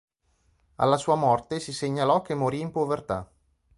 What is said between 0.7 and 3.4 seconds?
Alla sua morte si segnalò che morì in povertà.